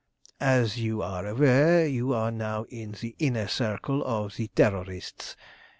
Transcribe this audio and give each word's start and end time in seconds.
"As 0.39 0.79
you 0.79 1.03
are 1.03 1.27
aware, 1.27 1.85
you 1.85 2.11
are 2.11 2.31
now 2.31 2.63
in 2.69 2.93
the 2.99 3.15
Inner 3.19 3.47
Circle 3.47 4.03
of 4.03 4.35
the 4.35 4.47
Terrorists. 4.47 5.35